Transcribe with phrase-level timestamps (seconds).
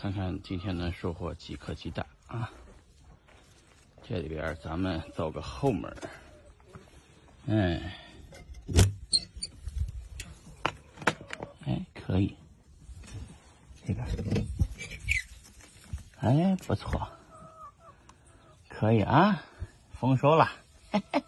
[0.00, 2.50] 看看今天能收获几颗鸡蛋啊！
[4.02, 5.94] 这里边咱们走个后门，
[7.46, 7.94] 哎，
[11.66, 12.34] 哎，可以，
[13.86, 14.02] 这个，
[16.20, 17.06] 哎，不错，
[18.70, 19.44] 可以啊，
[19.92, 20.50] 丰收了。
[20.92, 21.22] 嘿嘿